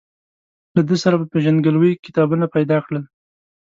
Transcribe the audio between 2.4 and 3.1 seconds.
پیدا کړل.